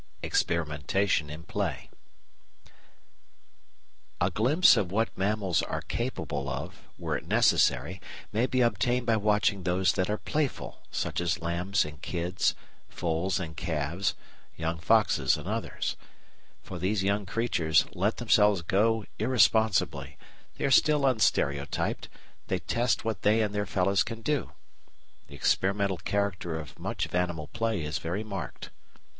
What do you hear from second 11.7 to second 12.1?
and